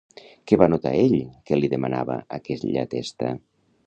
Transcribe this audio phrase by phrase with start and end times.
[0.51, 1.17] Què va notar ell
[1.49, 3.31] que li demanava aquella testa?